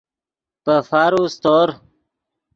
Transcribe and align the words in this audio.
پے 0.63 0.75
فارو 0.89 1.21
سیتور 1.33 1.69